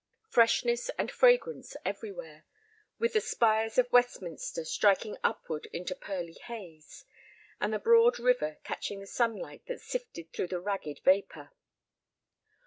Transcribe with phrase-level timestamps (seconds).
[0.29, 2.47] Freshness and fragrance everywhere,
[2.97, 7.05] with the spires of Westminster striking upward into pearly haze,
[7.59, 11.51] and the broad river catching the sunlight that sifted through the ragged vapor.